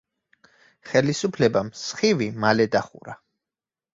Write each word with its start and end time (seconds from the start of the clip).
ხელისუფლებამ 0.91 1.69
„სხივი“ 1.81 2.31
მალე 2.45 2.67
დახურა. 2.77 3.17